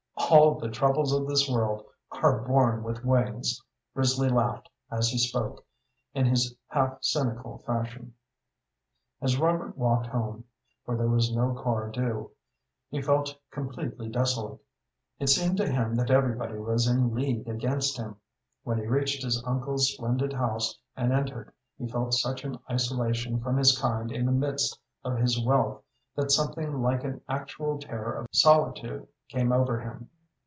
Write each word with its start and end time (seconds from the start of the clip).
"All 0.29 0.57
the 0.57 0.69
troubles 0.69 1.11
of 1.11 1.27
this 1.27 1.49
world 1.49 1.83
are 2.09 2.39
born 2.43 2.83
with 2.85 3.03
wings." 3.03 3.61
Risley 3.93 4.29
laughed, 4.29 4.69
as 4.89 5.09
he 5.09 5.17
spoke, 5.17 5.65
in 6.13 6.25
his 6.25 6.55
half 6.67 7.03
cynical 7.03 7.57
fashion. 7.57 8.13
As 9.21 9.37
Robert 9.37 9.77
walked 9.77 10.07
home 10.07 10.45
for 10.85 10.95
there 10.95 11.09
was 11.09 11.35
no 11.35 11.53
car 11.55 11.89
due 11.89 12.31
he 12.89 13.01
felt 13.01 13.35
completely 13.49 14.07
desolate. 14.07 14.61
It 15.19 15.27
seemed 15.27 15.57
to 15.57 15.69
him 15.69 15.95
that 15.95 16.09
everybody 16.11 16.57
was 16.57 16.87
in 16.87 17.13
league 17.13 17.45
against 17.49 17.97
him. 17.97 18.15
When 18.63 18.77
he 18.77 18.85
reached 18.87 19.23
his 19.23 19.43
uncle's 19.43 19.91
splendid 19.91 20.31
house 20.31 20.79
and 20.95 21.11
entered, 21.11 21.51
he 21.77 21.89
felt 21.89 22.13
such 22.13 22.45
an 22.45 22.57
isolation 22.69 23.41
from 23.41 23.57
his 23.57 23.77
kind 23.77 24.13
in 24.13 24.25
the 24.27 24.31
midst 24.31 24.79
of 25.03 25.17
his 25.17 25.43
wealth 25.43 25.81
that 26.15 26.31
something 26.31 26.81
like 26.81 27.03
an 27.03 27.19
actual 27.27 27.79
terror 27.79 28.13
of 28.13 28.27
solitude 28.31 29.05
came 29.27 29.51
over 29.51 29.77
him. 29.81 30.07